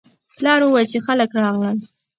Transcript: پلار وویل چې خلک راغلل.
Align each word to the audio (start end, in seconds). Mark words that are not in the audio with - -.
پلار 0.35 0.59
وویل 0.63 0.87
چې 0.91 0.99
خلک 1.05 1.29
راغلل. 1.43 1.77